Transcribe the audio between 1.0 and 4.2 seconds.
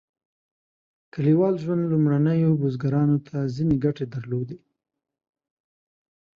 کلیوال ژوند لومړنیو بزګرانو ته ځینې ګټې